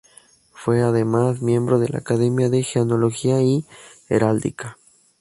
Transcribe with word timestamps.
Fue, 0.53 0.81
además, 0.81 1.43
miembro 1.43 1.77
de 1.77 1.87
la 1.89 1.99
Academia 1.99 2.49
de 2.49 2.63
Genealogía 2.63 3.43
y 3.43 3.65
Heráldica. 4.09 4.79